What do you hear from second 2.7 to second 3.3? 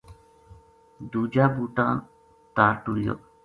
ٹُریو